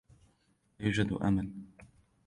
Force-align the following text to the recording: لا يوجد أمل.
لا 0.79 0.85
يوجد 0.85 1.13
أمل. 1.13 1.51